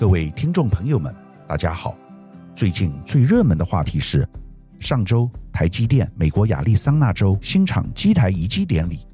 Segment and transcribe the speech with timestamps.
[0.00, 1.14] 各位听众朋友们，
[1.46, 1.94] 大家好。
[2.54, 4.26] 最近最热门的话题是，
[4.78, 9.06] 上周台积电美国亚利桑那州新厂机台移机典礼，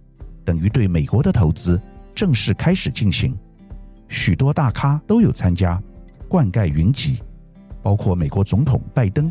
[0.45, 1.83] 等于对美国的投资
[2.15, 3.37] 正式开始进行，
[4.07, 5.83] 许多大咖都有参加，
[6.29, 7.21] 冠盖云集，
[7.83, 9.29] 包括美国总统拜登、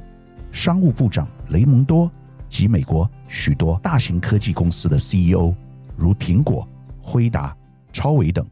[0.51, 2.11] 商务部长雷蒙多
[2.49, 5.53] 及美国许多大型科技公司的 CEO，
[5.95, 6.67] 如苹果、
[7.01, 7.55] 辉达、
[7.93, 8.45] 超维等。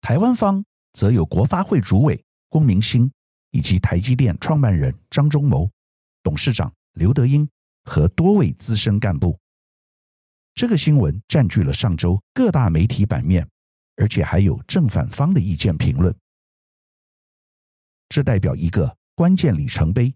[0.00, 0.64] 台湾方。
[0.92, 3.10] 则有国发会主委龚明鑫，
[3.50, 5.70] 以及台积电创办人张忠谋、
[6.22, 7.48] 董事长刘德音
[7.84, 9.38] 和多位资深干部。
[10.54, 13.48] 这个新闻占据了上周各大媒体版面，
[13.96, 16.14] 而且还有正反方的意见评论。
[18.08, 20.12] 这代表一个关键里程碑，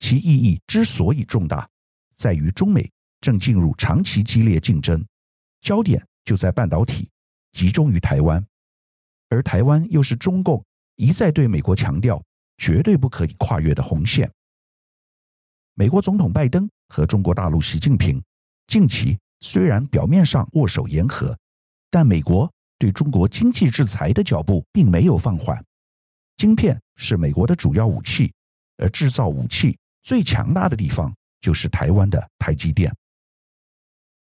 [0.00, 1.68] 其意义之所以重大，
[2.14, 2.88] 在于中美
[3.22, 5.04] 正进入长期激烈竞争，
[5.62, 7.08] 焦点就在半导体，
[7.52, 8.46] 集中于台湾。
[9.34, 12.22] 而台湾又是中共一再对美国强调
[12.56, 14.30] 绝对不可以跨越的红线。
[15.74, 18.22] 美国总统拜登和中国大陆习近平
[18.68, 21.36] 近期虽然表面上握手言和，
[21.90, 25.60] 但美国对中国经济制裁的脚步并没有放缓。
[26.36, 28.32] 晶片是美国的主要武器，
[28.76, 32.94] 而制造武器最强大的地方就是台湾的台积电。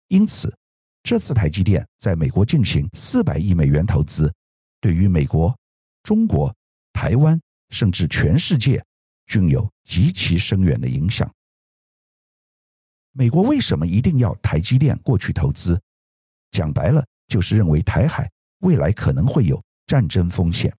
[0.07, 0.51] 因此，
[1.03, 4.33] 这次台积电在美国进行四百亿美元投资。
[4.83, 5.57] 对于美国、
[6.03, 6.53] 中国、
[6.91, 7.39] 台湾，
[7.69, 8.83] 甚至全世界，
[9.27, 11.33] 均有极其深远的影响。
[13.13, 15.81] 美国为什么一定要台积电过去投资？
[16.51, 20.75] 讲白了，就是认为台海未来可能会有战争风险。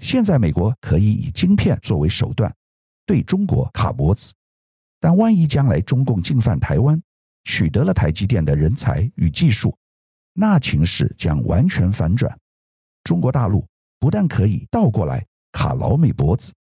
[0.00, 2.52] 现在美国可以以晶片作为手段，
[3.06, 4.34] 对中国卡脖子，
[4.98, 7.00] 但万一将来中共进犯台湾，
[7.44, 9.78] 取得了台积电的人才与技术，
[10.32, 12.36] 那情势将完全反转。
[13.08, 13.66] 中国大陆
[13.98, 16.52] 不但可以倒过来卡老美脖子，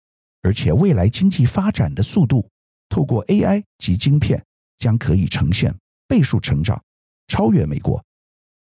[0.42, 2.48] 而且未来经济发展的速度，
[2.88, 4.40] 透过 AI 及晶片
[4.78, 5.76] 将可以呈现
[6.06, 6.80] 倍数成长，
[7.26, 8.00] 超越美国，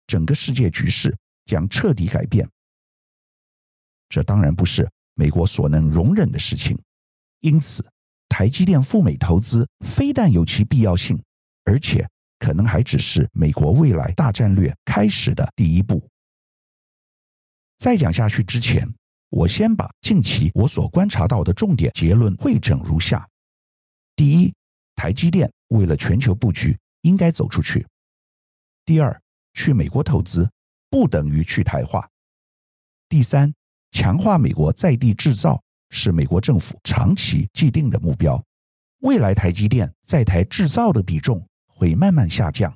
[0.06, 2.46] 整个世界局势将彻底改变。
[4.10, 6.78] 这当然不是美国所能容忍的事情，
[7.40, 7.82] 因此
[8.28, 11.18] 台积电赴美投资非但有其必要性，
[11.64, 12.06] 而且
[12.38, 16.06] 可能还只是美国未来大战略开始的第一步。
[17.82, 18.88] 再讲下去之前，
[19.28, 23.28] 我先把近期我所观察到的重点结论汇整如下：
[24.14, 24.54] 第一，
[24.94, 27.84] 台积电为了全球布局，应该走出去；
[28.84, 29.20] 第二，
[29.54, 30.48] 去美国投资
[30.90, 32.08] 不等于去台化；
[33.08, 33.52] 第三，
[33.90, 35.60] 强化美国在地制造
[35.90, 38.40] 是美国政府长期既定的目标，
[39.00, 42.70] 未来台积电在台制造的比重会慢慢下降；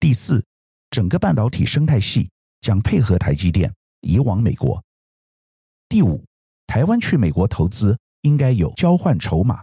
[0.00, 0.44] 第四，
[0.90, 2.28] 整个半导体生态系。
[2.60, 4.82] 将配合台积电移往美国。
[5.88, 6.24] 第五，
[6.66, 9.62] 台湾去美国投资应该有交换筹码。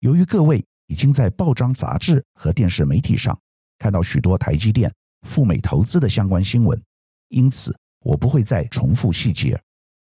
[0.00, 3.38] 由于各位已经在报章杂志和电视媒体上
[3.78, 6.80] 看到许多台积电赴美投资的相关新闻，
[7.28, 9.60] 因此我不会再重复细节，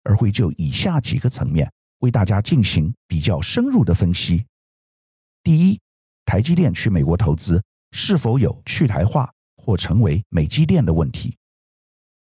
[0.03, 4.45] 而会就以下几个层面为大家进行比较深入的分析。
[5.43, 5.81] 第一，
[6.25, 9.31] 台积电去美国投资是否有去台化？
[9.65, 11.39] 或成为美积电的问题。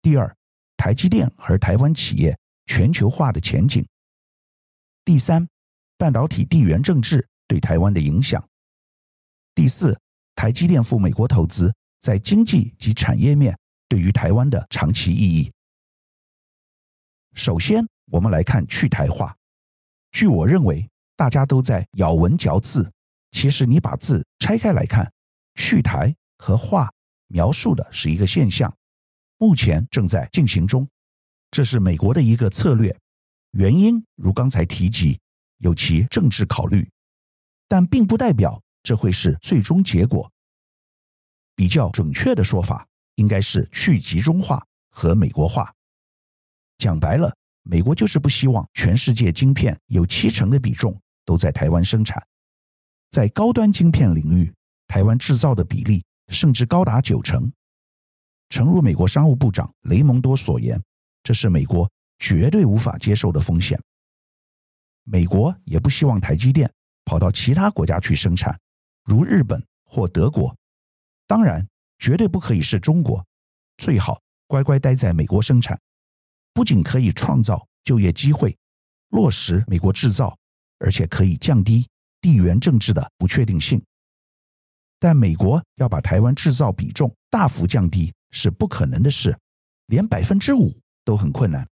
[0.00, 0.36] 第二，
[0.76, 3.84] 台积电和台湾企业全球化的前景。
[5.04, 5.48] 第三，
[5.98, 8.42] 半导体地缘政治对台湾的影响。
[9.52, 9.98] 第四，
[10.36, 13.58] 台积电赴美国投资在经济及产业面
[13.88, 15.52] 对于台湾的长期意义。
[17.34, 19.36] 首先，我们来看去台化。
[20.12, 22.92] 据我认为，大家都在咬文嚼字，
[23.32, 25.12] 其实你把字拆开来看，
[25.56, 26.93] 去台和化。
[27.34, 28.72] 描述的是一个现象，
[29.38, 30.88] 目前正在进行中，
[31.50, 32.96] 这是美国的一个策略。
[33.50, 35.18] 原因如刚才提及，
[35.58, 36.88] 有其政治考虑，
[37.66, 40.30] 但并不代表这会是最终结果。
[41.56, 42.86] 比较准确的说法，
[43.16, 45.74] 应该是去集中化和美国化。
[46.78, 52.24] 讲白了，美国就是不希望全世界晶片有七成的比重都在台湾生产，
[53.10, 54.54] 在高端晶片领域，
[54.86, 56.04] 台湾制造的比例。
[56.28, 57.52] 甚至高达九成。
[58.50, 60.80] 诚如美国商务部长雷蒙多所言，
[61.22, 63.80] 这是美国绝对无法接受的风险。
[65.02, 66.72] 美国也不希望台积电
[67.04, 68.58] 跑到其他国家去生产，
[69.04, 70.54] 如日本或德国。
[71.26, 71.66] 当然，
[71.98, 73.24] 绝对不可以是中国，
[73.78, 75.78] 最好乖乖待在美国生产，
[76.52, 78.56] 不仅可以创造就业机会，
[79.08, 80.36] 落实美国制造，
[80.78, 81.88] 而且可以降低
[82.20, 83.82] 地缘政治的不确定性。
[85.04, 89.38] 但美国要把台湾制造比重大幅降低是不可能的事，
[89.88, 90.74] 连百分之五
[91.04, 91.68] 都很困难。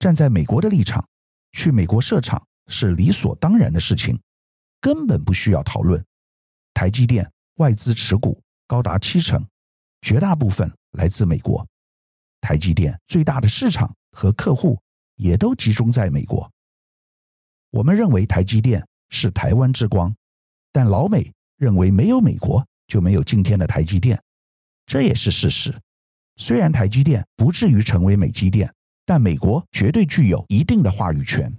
[0.00, 1.06] 站在美国的立场，
[1.52, 4.20] 去美国设厂是理所当然的事情，
[4.80, 6.04] 根本不需要讨论。
[6.72, 9.40] 台积电外资持股高达七成，
[10.00, 10.68] 绝大部分
[10.98, 11.64] 来自美国。
[12.40, 14.76] 台积电最大的市场和客户
[15.14, 16.50] 也都集中在美国。
[17.70, 20.12] 我们认为台积电是台湾之光，
[20.72, 24.22] 但老美认为没有美国就没有今天的台积电，
[24.86, 25.74] 这也是事实。
[26.36, 28.72] 虽然台积电不至于成为美积电，
[29.06, 31.52] 但美国绝对具有一定的话语权。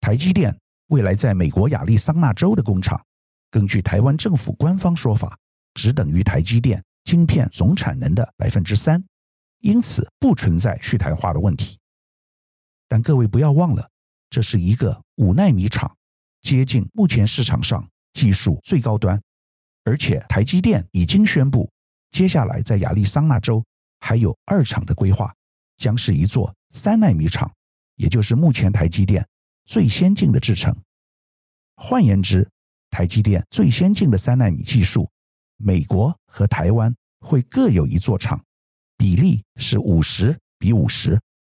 [0.00, 3.04] 台积电未来在美国亚利桑那州的工厂，
[3.50, 5.38] 根据台湾政府官方说法，
[5.74, 9.04] 只等于台积电晶片总产能的百分之三。
[9.60, 11.78] 因此不存在去台化的问题，
[12.88, 13.90] 但各位不要忘了，
[14.30, 15.94] 这是一个五纳米厂，
[16.40, 19.20] 接近目前市场上技术最高端，
[19.84, 21.70] 而且台积电已经宣布，
[22.10, 23.64] 接下来在亚利桑那州
[24.00, 25.34] 还有二厂的规划，
[25.76, 27.50] 将是一座三纳米厂，
[27.96, 29.26] 也就是目前台积电
[29.64, 30.76] 最先进的制程。
[31.76, 32.48] 换言之，
[32.90, 35.10] 台积电最先进的三纳米技术，
[35.56, 38.42] 美国和台湾会各有一座厂。
[38.96, 41.18] 比例是五十比五十，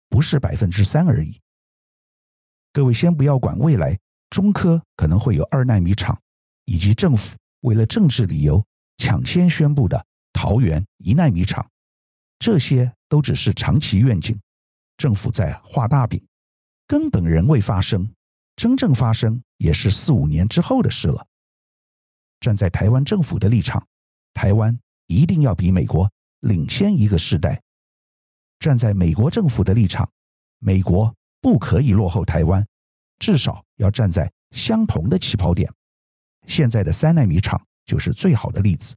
[0.09, 1.41] 不是百分之三而已。
[2.71, 3.97] 各位先不要管未来
[4.29, 6.21] 中科可能会有二纳米厂，
[6.65, 8.63] 以及政府为了政治理由
[8.97, 11.69] 抢先宣布的桃园一纳米厂，
[12.39, 14.39] 这些都只是长期愿景，
[14.97, 16.23] 政府在画大饼，
[16.87, 18.11] 根本仍未发生，
[18.55, 21.25] 真正发生也是四五年之后的事了。
[22.39, 23.85] 站在台湾政府的立场，
[24.33, 24.77] 台湾
[25.07, 26.09] 一定要比美国。
[26.41, 27.61] 领先一个世代，
[28.57, 30.09] 站在美国政府的立场，
[30.57, 32.67] 美国不可以落后台湾，
[33.19, 35.71] 至少要站在相同的起跑点。
[36.47, 38.95] 现在的三纳米厂就是最好的例子。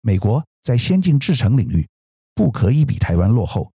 [0.00, 1.88] 美国在先进制程领域
[2.34, 3.72] 不可以比台湾落后，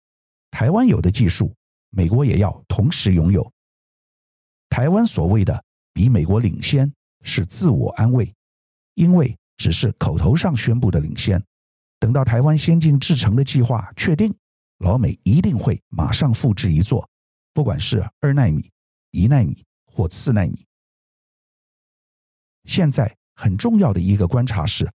[0.51, 1.55] 台湾有的技术，
[1.91, 3.53] 美国也要同时拥有。
[4.69, 6.93] 台湾所谓的比美国领先
[7.23, 8.35] 是自我安慰，
[8.95, 11.43] 因为只是口头上宣布的领先。
[11.99, 14.35] 等到台湾先进制程的计划确定，
[14.79, 17.09] 老美一定会马上复制一座，
[17.55, 18.71] 不管是二纳米、
[19.13, 20.67] 一纳米或四纳米。
[22.67, 24.91] 现在很重要的一个观察是，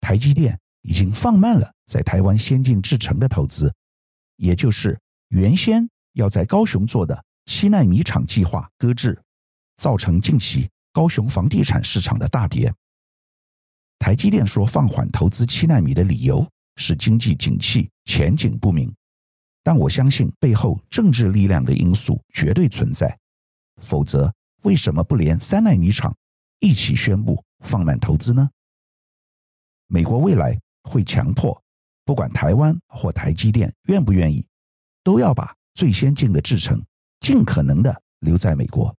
[0.00, 3.72] 台积电已经放慢了在台湾先进制程的投资，
[4.36, 9.20] 也就是原先要在高雄做的七纳米厂计划搁置，
[9.76, 12.72] 造成近期高雄房地产市场的大跌。
[13.98, 18.94] 台积电说放缓投资七纳米的理由，是经济景气前景不明，
[19.64, 23.18] 但我相信背后政治力量的因素绝对存在，
[23.80, 24.32] 否则
[24.62, 26.14] 为什么不连三纳米厂
[26.60, 28.50] 一起宣布放慢投资呢？
[29.86, 31.62] 美国未来会强迫，
[32.04, 34.46] 不管台湾或台积电愿不愿意，
[35.02, 36.84] 都要把最先进的制程
[37.20, 38.94] 尽可能的留在美国。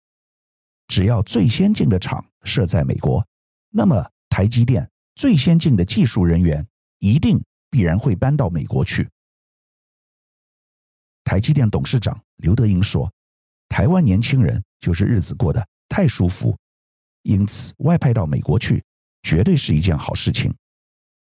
[0.88, 3.25] 只要最先进的厂设在美国，
[3.69, 6.68] 那么台积电最先进的技术人员
[7.00, 7.44] 一定。
[7.69, 9.09] 必然会搬到美国去。
[11.25, 13.12] 台积电董事长刘德英说
[13.68, 16.57] ：“台湾年轻人就是日子过得太舒服，
[17.27, 18.81] 因此外派到美国去
[19.21, 20.53] 绝对是一件好事情。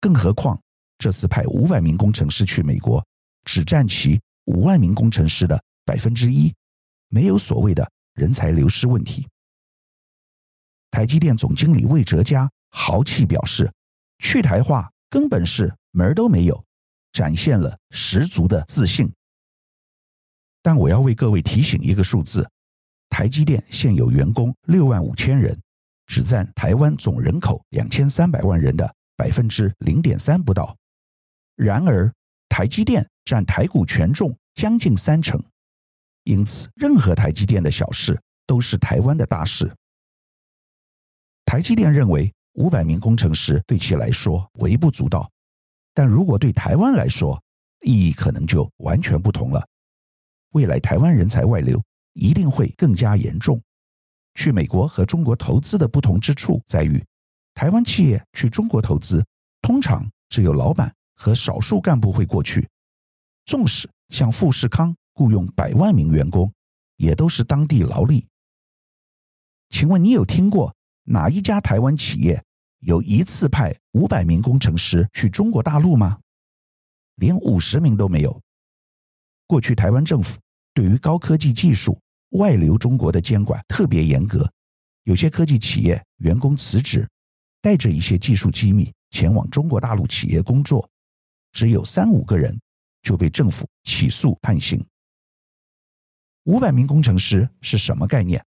[0.01, 0.59] 更何况
[0.97, 3.05] 这次派五百名工程师去美国，
[3.45, 6.55] 只占其五万名工程师的百分之一，
[7.09, 9.27] 没有所谓的人才流失问题。”
[10.91, 13.71] 台积电总经理魏哲嘉豪气表示
[14.23, 16.65] ：“去台化根本是。”门儿都没有，
[17.13, 19.11] 展现了十足的自信。
[20.63, 22.49] 但我要为各位提醒一个数字：
[23.09, 25.59] 台积电现有员工六万五千人，
[26.09, 30.77] 只占台湾总人口两千三百万人的百分之零点三不到。
[31.55, 32.13] 然而，
[32.49, 35.41] 台积电占台股权重将近三成，
[36.25, 39.73] 因此任何台积电的小事都是台湾的大事。
[41.45, 45.31] 台积电认为五百名工程师对其来说微不足道。
[45.95, 47.41] 但如果对台湾来说，
[47.85, 49.67] 意义可能就完全不同了。
[50.53, 51.83] 未来台湾人才外流
[52.15, 53.61] 一定会更加严重。
[54.39, 57.05] 去美国和中国投资的不同之处在于，
[57.55, 59.27] 台湾企业去中国投资，
[59.61, 62.69] 通常只有老板和少数干部会过去。
[63.47, 66.53] 纵使像富士康雇佣百万名员工，
[66.99, 68.29] 也都是当地劳力。
[69.71, 72.41] 请问你有听过哪一家台湾企业？
[72.79, 76.21] 有一次派五百名工程师去中国大陆吗？
[77.17, 78.41] 连五十名都没有。
[79.49, 80.39] 过去台湾政府
[80.73, 81.99] 对于高科技技术
[82.31, 84.51] 外流中国的监管特别严格，
[85.05, 87.09] 有些科技企业员工辞职，
[87.63, 90.89] 带着一些技术机密前往中国大陆企业工作，
[91.53, 92.61] 只有三五个人
[93.03, 94.85] 就被政府起诉判刑。
[96.45, 98.43] 五百名工程师是什么概念？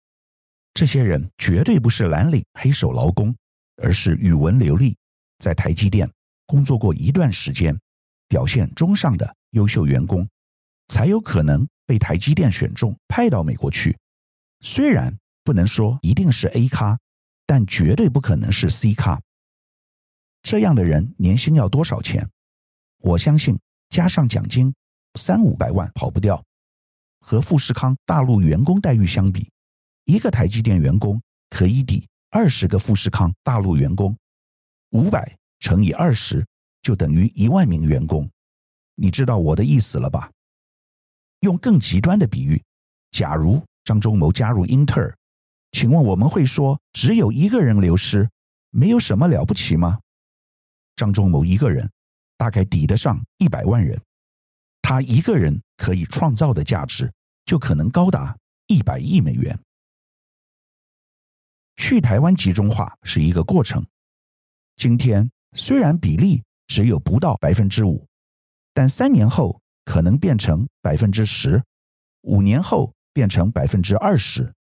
[0.75, 3.35] 这些人绝对不是蓝领黑手劳工，
[3.77, 4.97] 而是语文流利，
[5.39, 6.11] 在台积电
[6.47, 7.79] 工作过一段时间，
[8.29, 10.29] 表现中上的优秀员工，
[10.91, 13.97] 才有可能被台积电选中派到美国去。
[14.61, 16.99] 虽然不能说一定是 A 咖，
[17.47, 19.23] 但绝对不可能是 C 咖。
[20.43, 22.29] 这样的人年薪要多少钱？
[22.99, 23.57] 我相信
[23.89, 24.75] 加上奖金，
[25.15, 26.43] 三五百万跑不掉。
[27.21, 29.49] 和富士康大陆员工待遇相比，
[30.07, 34.17] 一个台积电员工可以抵二十个富士康大陆员工。
[34.91, 36.45] 五百乘以二十
[36.83, 38.29] 就等于一万名员工。
[38.97, 40.29] 你知道我的意思了吧？
[41.41, 42.63] 用更极端的比喻，
[43.11, 45.17] 假如张忠谋加入英特尔，
[45.73, 48.29] 请问我们会说只有一个人流失，
[48.71, 49.99] 没有什么了不起吗？
[50.97, 51.91] 张忠谋一个人
[52.37, 54.01] 大概抵得上一百万人，
[54.83, 57.11] 他一个人可以创造的价值
[57.45, 59.59] 就可能高达一百亿美元。
[61.77, 63.85] 去台湾集中化是一个过程，
[64.77, 68.07] 今天虽然比例只有不到百分之五，
[68.75, 69.60] 但三年后
[69.91, 71.61] 可能变成百分之十，
[72.21, 74.55] 五年后变成百分之二十，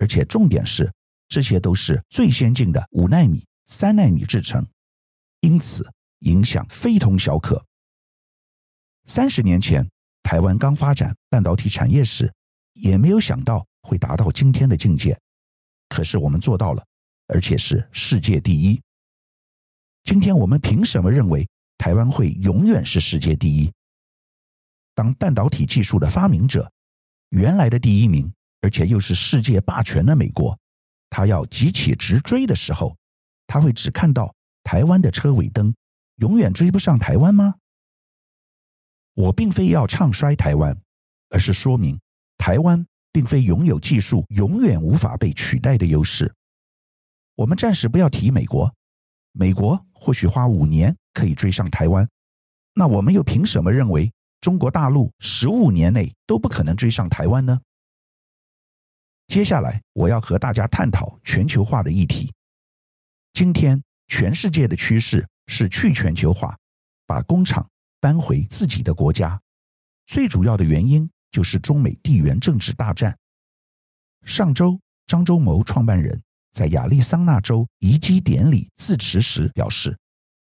[0.00, 0.92] 而且重点是
[1.28, 4.66] 这些都是最先进的五纳米、三纳米制程。
[5.42, 5.88] 因此，
[6.20, 7.64] 影响非同小可。
[9.04, 9.88] 三十年前，
[10.24, 12.34] 台湾刚发展半导体产业时，
[12.72, 15.16] 也没有想到会达到今天的境界。
[15.88, 16.84] 可是我们做到了，
[17.28, 18.82] 而且是世界第一。
[20.02, 23.72] 今天我们凭什么认为台湾会永远是世界第一？
[24.94, 26.70] 当半导体技术的发明者，
[27.30, 30.58] 原来的第一名，而且又是世界霸权的美国，
[31.10, 32.96] 他要急起直追的时候，
[33.46, 34.34] 他会只看到。
[34.66, 35.74] 台湾的车尾灯
[36.16, 37.56] 永远追不上台湾吗？
[39.12, 40.74] 我并非要唱衰台湾，
[41.28, 42.00] 而是说明
[42.38, 42.82] 台湾
[43.12, 46.34] 并非拥有技术永远无法被取代的优势。
[47.34, 48.74] 我们暂时不要提美国，
[49.32, 52.08] 美国或许花五年可以追上台湾，
[52.72, 54.10] 那我们又凭什么认为
[54.44, 57.58] 中国大陆十五年内都不可能追上台湾呢？
[59.26, 62.30] 接下来我要和大家探讨全球化的议题。
[63.32, 63.82] 今天。
[64.06, 66.54] 全世界的趋势是去全球化，
[67.06, 67.66] 把工厂
[68.00, 69.40] 搬回自己的国家。
[70.04, 73.16] 最主要的原因就是中美地缘政治大战。
[74.26, 76.22] 上周，张忠谋创办人
[76.52, 79.98] 在亚利桑那州移机典礼致辞时表示，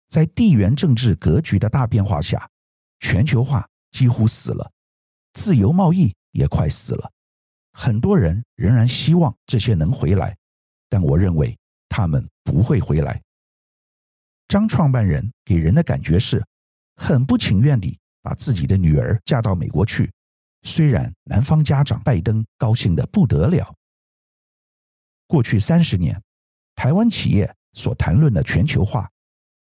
[0.08, 2.50] 在地缘政治格局的大变化下，
[2.98, 3.64] 全球化
[3.96, 4.70] 几乎死了，
[5.32, 7.10] 自由贸易也快死了。
[7.72, 10.36] 很多人仍然希望这些能回来，
[10.90, 13.22] 但我认为他们不会回来。
[14.48, 16.44] 张创办人给人的感觉是，
[16.96, 20.12] 很不情愿地把自己的女儿嫁到美国去。
[20.60, 23.74] 虽然男方家长拜登高兴得不得了。
[25.26, 26.22] 过去三十年，
[26.74, 29.10] 台湾企业所谈论的全球化，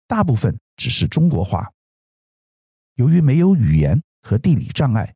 [0.06, 1.70] 大部分只是中国化。
[2.94, 5.14] 由于没有语言和地理障碍，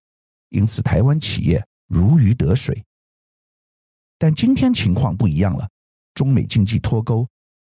[0.50, 2.84] 因此台湾企业如鱼得水。
[4.18, 5.68] 但今天情况不一样了，
[6.14, 7.26] 中美经济脱钩。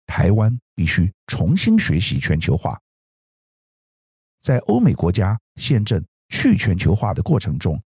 [0.07, 2.77] 台湾必须重新学习全球化。
[4.41, 7.81] 在欧美国家现正去全球化的过程中，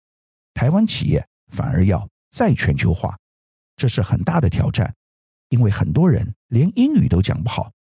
[0.52, 3.16] 台湾企业反而要再全球化，
[3.76, 4.94] 这是很大的挑战，
[5.48, 7.72] 因为很多人连英语都讲不好，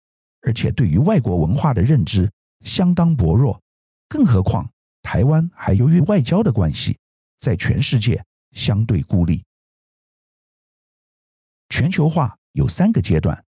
[0.44, 2.32] 而且对于外国文化的认知
[2.64, 3.62] 相当薄弱，
[4.08, 4.72] 更何况
[5.12, 6.96] 台湾还由于外交的关系，
[7.40, 9.44] 在全世界相对孤立。
[11.70, 13.44] 全球化有三个阶段。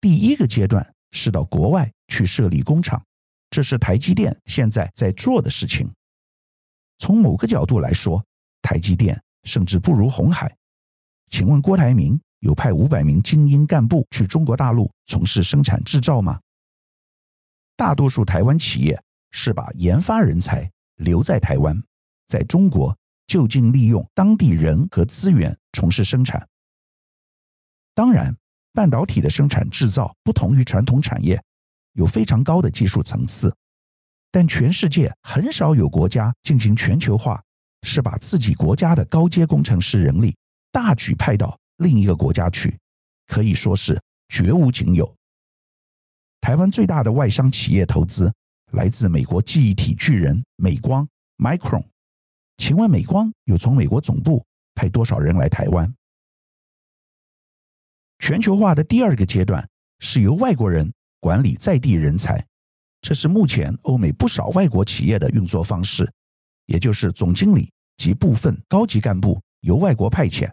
[0.00, 3.00] 第一个阶段是到国外去设立工厂，
[3.50, 5.88] 这是台积电现在在做的事情。
[6.98, 8.20] 从某个角度来说，
[8.60, 10.52] 台积电甚至不如鸿海。
[11.30, 16.40] 请问郭台铭有派五百名精英干部去中国大陆从事生产制造吗？
[17.76, 21.82] 大多数台湾企业是把研发人才留在台湾，
[22.26, 26.48] 在中国就近利用当地人和资源从事生产。
[27.94, 28.36] 当然。
[28.72, 31.42] 半导体的生产制造不同于传统产业，
[31.94, 33.50] 有非常高的技术层次，
[34.30, 37.42] 但全世界很少有国家进行全球化，
[37.84, 40.36] 是把自己国家的高阶工程师人力
[40.70, 42.78] 大举派到另一个国家去，
[43.26, 43.98] 可以说是
[44.28, 45.16] 绝无仅有。
[46.42, 48.30] 台湾最大的外商企业投资
[48.72, 51.08] 来自美国记忆体巨人美光
[51.38, 51.84] （Micron）。
[52.56, 54.44] 请问美光有从美国总部
[54.74, 55.92] 派多少人来台湾？
[58.18, 59.68] 全球化的第二个阶段
[60.00, 62.44] 是由外国人管理在地人才，
[63.02, 66.10] 这是目前欧美不少外国企业的运作方式，
[66.64, 70.50] 也就是总经理及部分高级干部由外国派遣，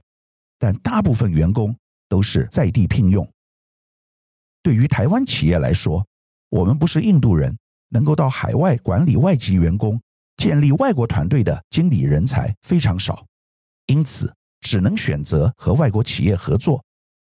[0.59, 1.75] 但大部分员工
[2.09, 3.27] 都是在地聘用。
[4.61, 6.05] 对于台湾企业来说，
[6.49, 7.57] 我们不是印度人，
[7.93, 10.01] 能够到海外管理外籍员工、
[10.37, 13.23] 建立外国团队的经理人才非常少，
[13.85, 16.83] 因此只能选择和外国企业合作，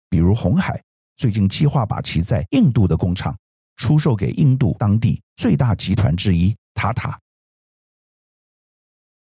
[0.10, 0.82] 比如红海
[1.18, 3.38] 最近计划把其在印度的工厂
[3.76, 7.20] 出售给印度当地最大集团之一塔塔。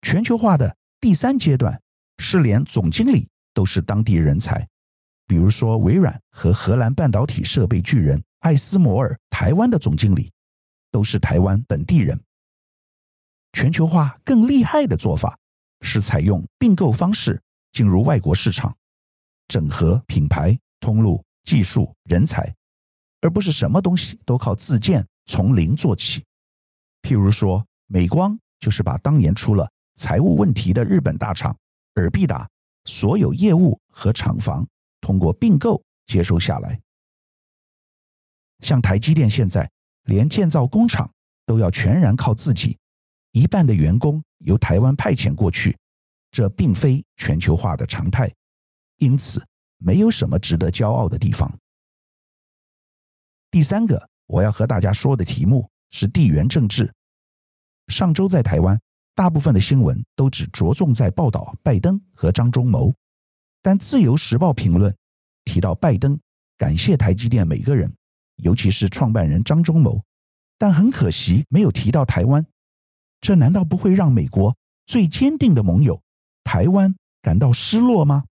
[0.02, 1.80] 全球化的第三阶段
[2.18, 4.64] 是连总经理都是当地人才。
[5.26, 10.30] 比如说，微软和荷兰半导体设备巨人艾斯摩尔台湾的总经理
[10.92, 12.18] 都是台湾本地人。
[13.52, 15.36] 全球化更厉害的做法
[15.80, 18.72] 是采用并购方式进入外国市场，
[19.48, 22.54] 整合品牌、通路、技术、人才，
[23.22, 26.24] 而不是什么东西都靠自建，从零做起。
[27.02, 31.56] 譬如说，美光就是把当年出了财务问题的日本大厂
[31.94, 32.48] 尔必达
[32.84, 34.64] 所有业务和厂房。
[35.00, 36.80] 通过并购接收下来，
[38.60, 39.68] 像台积电现在
[40.04, 41.10] 连建造工厂
[41.46, 42.78] 都要全然靠自己，
[43.32, 45.76] 一半的员工由台湾派遣过去，
[46.30, 48.32] 这并非全球化的常态，
[48.98, 49.44] 因此
[49.78, 51.52] 没有什么值得骄傲的地方。
[53.50, 56.92] 第三个我要和大家说的题目是地缘政治。
[57.88, 58.80] 上周在台湾，
[59.14, 62.94] 大部分的新闻都只着重在报道拜登和张忠谋。
[63.60, 64.96] 但《自由时报》评论
[65.44, 66.18] 提到拜登
[66.56, 67.92] 感谢台积电每个人，
[68.42, 70.04] 尤其是创办人张忠谋，
[70.58, 72.44] 但很可惜没有提到台湾。
[73.20, 76.02] 这难道不会让美国最坚定的盟友
[76.42, 78.24] 台湾感到失落吗？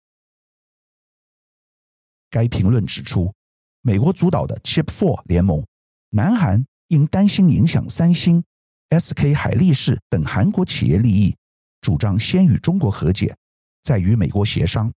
[2.29, 3.33] 该评论指出，
[3.81, 5.65] 美国主导的 Chip Four 联盟，
[6.09, 8.43] 南韩因担心影响三星、
[8.89, 11.35] SK 海力士等韩国企业利益，
[11.79, 13.35] 主张先与中国和解，
[13.81, 14.91] 再与美国协商。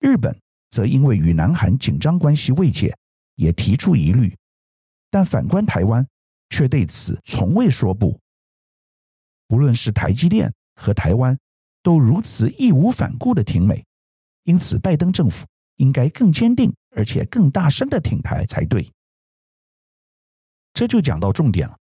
[0.00, 0.34] 日本
[0.70, 2.96] 则因为与南韩紧张关系未解，
[3.34, 4.36] 也提出疑虑，
[5.10, 6.06] 但反观台湾，
[6.50, 8.18] 却对此从未说不。
[9.48, 11.38] 不论是台积电和台湾，
[11.82, 13.84] 都如此义无反顾地挺美，
[14.44, 18.90] 因此拜登政府应该更坚定而且更大声地挺台才对。
[20.72, 21.76] 这就讲到重点了，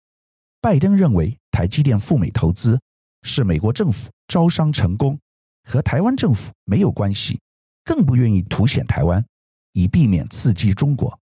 [0.60, 2.80] 拜登认为台积电赴美投资
[3.22, 5.18] 是美国政府招商成功，
[5.64, 7.38] 和台湾政府没有关系。
[7.84, 9.24] 更不愿意凸显台湾，
[9.72, 11.18] 以避免刺激中国。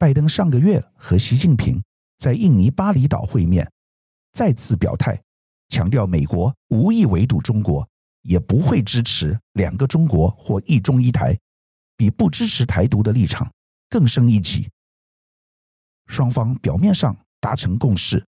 [0.00, 1.78] 拜登上个月和习近平
[2.16, 3.70] 在印尼巴厘岛会面，
[4.32, 5.22] 再次表态，
[5.68, 7.86] 强调美国无意围堵中国，
[8.22, 11.38] 也不会支持两个中国或一中一台，
[11.98, 13.52] 比不支持台独的立场
[13.90, 14.66] 更深一级。
[16.06, 18.24] 双方表面上达成共识，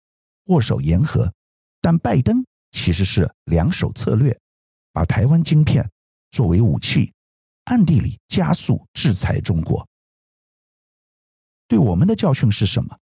[0.48, 1.32] 握手言和，
[1.80, 4.38] 但拜登其实是两手策略，
[4.92, 5.90] 把台湾晶片。
[6.32, 7.14] 作为武器，
[7.64, 9.88] 暗地里加速制裁中国。
[11.72, 13.00] 对我们的教训是什么？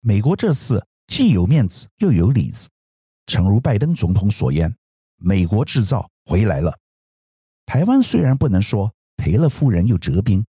[0.00, 2.66] 美国这次既有面子又有里子，
[3.26, 4.74] 诚如拜登总统所言
[5.20, 6.74] ：“美国制造回来了。”
[7.66, 10.42] 台湾虽然不能说赔了夫人又折兵，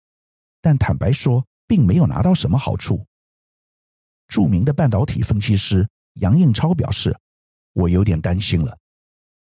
[0.62, 3.04] 但坦白说，并没有拿到什么好处。
[4.26, 7.14] 著名的半导体分析师杨应超表示
[7.76, 8.74] ：“我有点担心了。”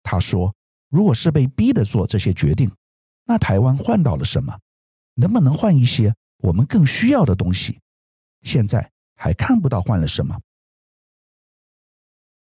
[0.03, 0.53] 他说。
[0.89, 2.71] 如果是被逼的做这些决定，
[3.25, 4.55] 那台湾换到了什么？
[5.15, 7.79] 能不能换一些我们更需要的东西？
[8.43, 10.39] 现在还看不到换了什么。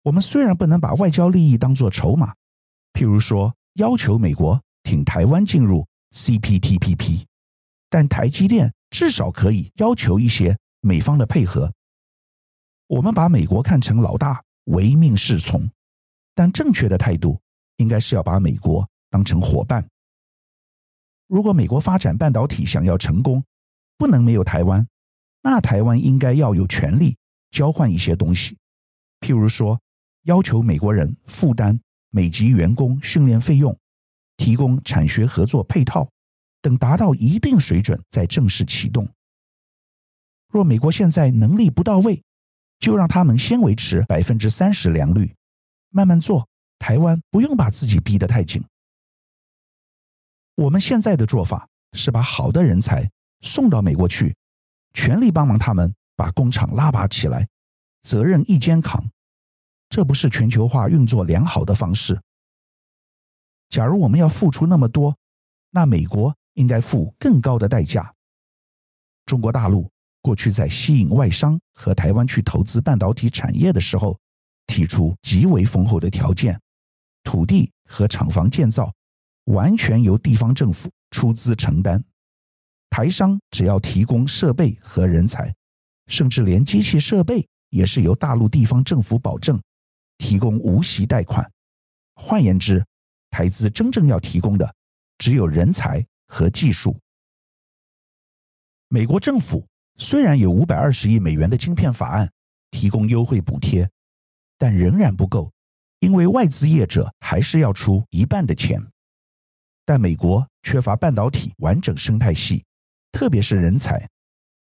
[0.03, 2.35] 我们虽然不能把外交利益当作筹码，
[2.93, 7.25] 譬如说要求美国挺台湾进入 CPTPP，
[7.89, 11.71] 但台积电至少可以要求一些美方的配合。
[12.87, 15.69] 我们把美国看成老大，唯命是从，
[16.35, 17.39] 但正确的态度。
[17.77, 19.83] 应该是要把美国当成伙伴。
[21.25, 23.43] 如果美国发展半导体想要成功，
[23.97, 24.87] 不能没有台湾，
[25.41, 27.17] 那台湾应该要有权利
[27.49, 28.57] 交换一些东西，
[29.19, 29.79] 譬如说
[30.23, 33.75] 要求美国人负担美籍员工训练费用，
[34.37, 36.07] 提供产学合作配套，
[36.61, 39.07] 等达到一定水准再正式启动。
[40.49, 42.21] 若美国现在能力不到位，
[42.79, 45.33] 就让他们先维持百分之三十良率，
[45.89, 46.47] 慢慢做。
[46.77, 48.63] 台湾不用把自己逼得太紧。
[50.55, 53.07] 我们现在的做法是把好的人才
[53.41, 54.35] 送到美国去，
[54.93, 57.47] 全力帮忙他们把工厂拉拔起来，
[58.01, 59.03] 责任一肩扛。
[59.89, 62.21] 这不是全球化运作良好的方式。
[63.69, 65.15] 假如我们要付出那么多，
[65.69, 68.13] 那美国应该付更高的代价。
[69.25, 69.89] 中国大陆
[70.21, 74.19] 过去在吸引外商和台湾去投资半导体产业的时候，
[74.67, 76.59] 提出极为丰厚的条件。
[77.23, 78.91] 土地和厂房建造
[79.45, 82.03] 完全由地方政府出资承担，
[82.91, 85.51] 台商只要提供设备和人才，
[86.07, 89.59] 甚至连机器设备也是由大陆地方政府保证，
[90.17, 91.49] 提供无息贷款。
[92.15, 92.85] 换言之，
[93.29, 94.75] 台资真正要提供的
[95.17, 96.99] 只有人才和技术。
[98.89, 102.29] 美国政府虽然有五百二十亿美元的晶片法案，
[102.71, 103.89] 提供优惠补贴，
[104.57, 105.49] 但仍然不够，
[105.99, 108.85] 因为外资业者还是要出一半的钱。
[109.85, 112.63] 但美国缺乏半导体完整生态系，
[113.11, 114.09] 特别是人才，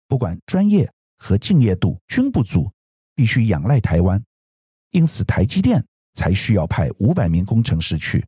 [0.08, 2.72] 不管专业和敬业度均不足，
[3.16, 4.22] 必须仰赖台湾。
[4.92, 8.26] 因此，台积电才需要派五百名工程师去，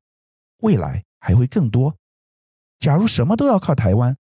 [0.60, 1.96] 未来还会更多。
[2.80, 4.16] 假如什么都要靠台湾，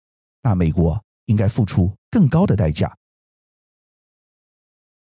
[0.43, 2.95] 那美国应该付出更高的代价。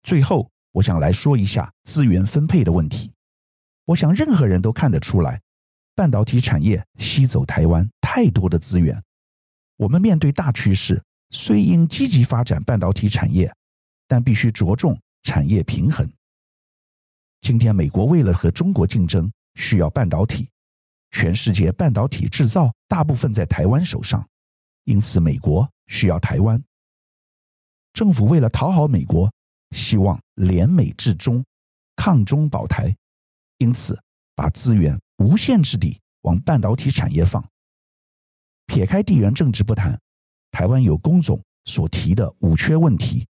[0.03, 3.13] 最后，我想来说一下资源分配的问题。
[3.87, 5.41] 我想任何人都看得出来，
[5.95, 9.03] 半导体产业吸走台湾太多的资源。
[9.83, 13.53] 我们面对大趋势，虽应积极发展半导体产业，
[14.07, 16.09] 但必须着重产业平衡。
[17.41, 20.49] 今天，美国为了和中国竞争，需要半导体。
[21.11, 24.25] 全世界半导体制造大部分在台湾手上，
[24.85, 26.63] 因此美国需要台湾。
[27.93, 29.29] 政府为了讨好美国，
[29.73, 31.45] 希望联美制中，
[31.97, 32.95] 抗中保台，
[33.59, 34.01] 因此
[34.37, 37.45] 把资源无限制地往半导体产业放。
[38.73, 40.01] 撇开地缘政治不谈，
[40.51, 43.27] 台湾有工总所提的五缺问题：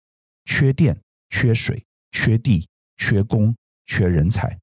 [0.46, 3.54] 缺电、缺水、缺地、缺工、
[3.86, 4.58] 缺人才。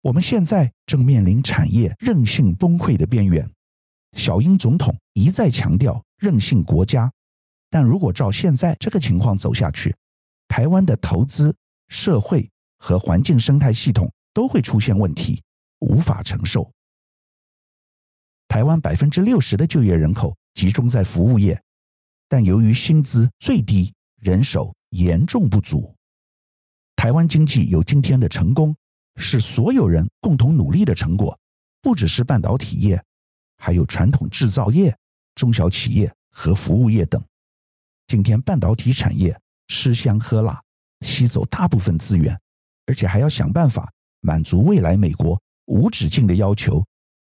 [0.00, 3.48] 我们现在正面临产业韧性崩溃的边缘。
[4.16, 7.08] 小英总统一再强调韧性国家，
[7.70, 9.94] 但如果照现在这个情况走下去，
[10.48, 11.54] 台湾的投资、
[11.86, 15.40] 社会和环境生态系统都会出现问题，
[15.78, 16.68] 无法承受。
[18.48, 21.60] 台湾百分之六十的就业人口集中在服务业，
[22.28, 25.94] 但由于薪资最低，人手严重不足。
[26.94, 28.74] 台湾经济有今天的成功，
[29.16, 31.38] 是所有人共同努力的成果，
[31.82, 33.02] 不只是半导体业，
[33.58, 34.96] 还有传统制造业、
[35.34, 37.22] 中小企业和服务业等。
[38.06, 40.62] 今天半导体产业吃香喝辣，
[41.00, 42.40] 吸走大部分资源，
[42.86, 46.82] 而且还要想办法满足未来美国无止境的要求，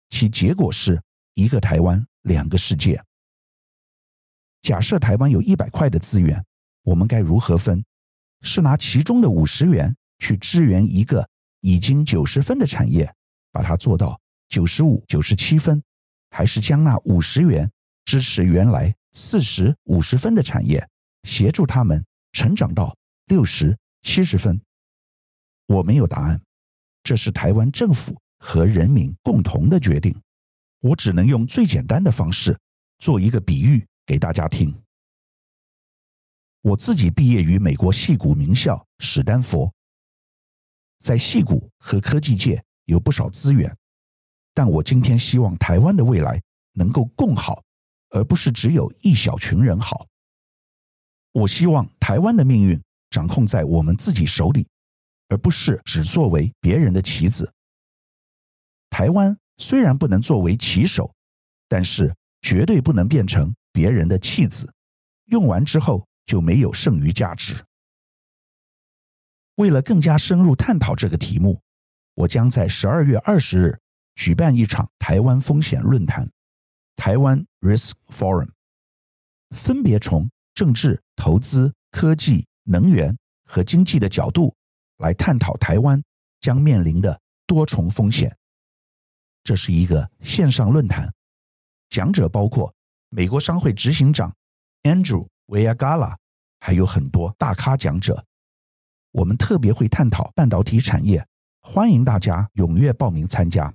[0.09, 1.01] 其结果是
[1.39, 3.01] 一个台湾两个世界。
[4.61, 6.45] 假设台湾有一百块的资源，
[6.83, 7.85] 我们该如何分？
[8.41, 11.29] 是拿其中的五十元去支援一个？
[11.61, 13.15] 已经九十分的产业，
[13.53, 15.81] 把它做到九十五、九十七分，
[16.31, 17.71] 还是将那五十元
[18.05, 20.89] 支持原来四十五十分的产业，
[21.23, 22.97] 协助他们成长到
[23.27, 24.61] 六十、七十分？
[25.67, 26.41] 我没有答案，
[27.05, 30.13] 这是台湾政府和人民共同的决定。
[30.81, 32.59] 我只能用最简单的方式
[32.99, 34.75] 做一个比喻给大家听。
[36.61, 39.73] 我自己毕业于美国戏谷名校史丹佛。
[41.01, 43.75] 在戏谷和科技界有不少资源，
[44.53, 47.63] 但我今天希望台湾的未来能够共好，
[48.11, 50.09] 而不是只有一小群人好。
[51.31, 54.67] 我希望台湾的命运掌控在我们自己手里，
[55.29, 57.53] 而不是只作为别人的棋子。
[58.91, 61.13] 台湾虽然不能作为棋手，
[61.69, 64.73] 但是绝对不能变成别人的弃子，
[65.27, 67.55] 用完之后就没有剩余价值。
[69.57, 71.61] 为了更加深入探讨这个题目，
[72.15, 73.79] 我将在十二月二十日
[74.15, 76.31] 举办一场台湾风险论坛
[76.95, 78.51] （台湾 Risk Forum），
[79.51, 84.55] 分别从政治、投资、科技、能源和经济的角度
[84.99, 86.01] 来探讨台湾
[86.41, 88.37] 将面临的多重风险。
[89.45, 91.13] 这是一个线上论坛，
[91.91, 92.75] 讲者包括
[93.09, 94.35] 美国商会执行长
[94.83, 96.17] Andrew Weigala，
[96.61, 98.25] 还有很多大咖讲者。
[99.13, 101.27] 我们特别会探讨半导体产业，
[101.61, 103.75] 欢迎大家踊跃报名参加。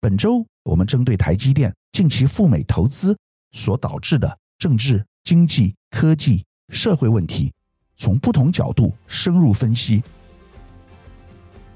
[0.00, 3.16] 本周我们针对台积电近期赴美投资
[3.52, 7.52] 所导致的政治、经济、科技、社会问题，
[7.96, 10.02] 从不同角度深入分析。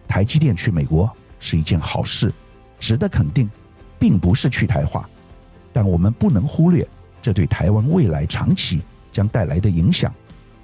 [0.09, 2.33] 台积电去美国是一件好事，
[2.79, 3.51] 值得肯定，
[3.99, 5.09] 并不是去台化，
[5.73, 6.87] 但我们不能忽略
[7.21, 8.81] 这对台湾未来长期
[9.13, 10.13] 将带来的影响。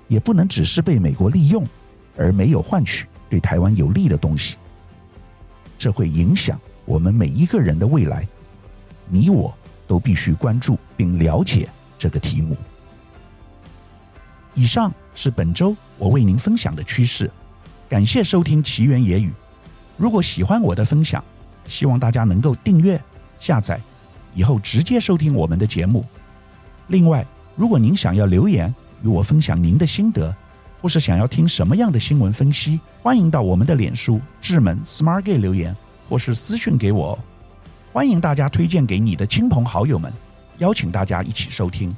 [0.06, 1.66] 也不能只是被美国利用，
[2.14, 4.56] 而没有换取对台湾有利的东西。
[5.78, 8.28] 这会影响我们每一个人的未来，
[9.08, 9.52] 你我
[9.86, 12.54] 都必须关注并了解这个题目。
[14.52, 17.30] 以上是本周我为您分享的趋势，
[17.88, 19.32] 感谢收听奇缘野语。
[19.96, 21.22] 如果喜欢我的分享，
[21.66, 23.00] 希望大家能够订阅、
[23.38, 23.80] 下载，
[24.34, 26.04] 以后直接收听我们的节目。
[26.88, 27.26] 另外，
[27.56, 30.34] 如果您想要留言与我分享您的心得，
[30.82, 35.74] 或是想要听什么样的新闻分析，欢迎到我们的脸书智门 Smart Gay 留言，
[36.08, 37.18] 或是私讯给我。
[37.92, 40.12] 欢迎大家推荐给你的亲朋好友们，
[40.58, 41.96] 邀请大家一起收听。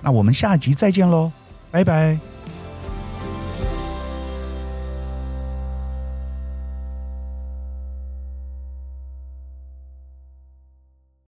[0.00, 1.30] 那我们下集再见喽，
[1.70, 2.37] 拜拜。